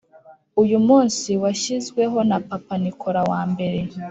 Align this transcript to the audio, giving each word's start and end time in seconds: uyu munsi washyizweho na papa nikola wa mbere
uyu 0.61 0.77
munsi 0.87 1.29
washyizweho 1.43 2.17
na 2.29 2.37
papa 2.49 2.75
nikola 2.83 3.21
wa 3.31 3.41
mbere 3.51 3.79